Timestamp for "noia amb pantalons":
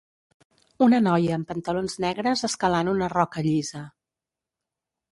1.07-1.99